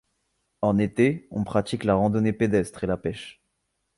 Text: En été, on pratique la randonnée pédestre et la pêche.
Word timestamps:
En 0.63 0.79
été, 0.79 1.27
on 1.29 1.43
pratique 1.43 1.83
la 1.83 1.93
randonnée 1.93 2.33
pédestre 2.33 2.83
et 2.83 2.87
la 2.87 2.97
pêche. 2.97 3.43